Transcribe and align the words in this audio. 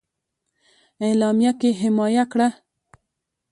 اعلامیه 1.05 1.51
کې 1.59 1.69
حمایه 1.81 2.23
کړه. 2.31 2.47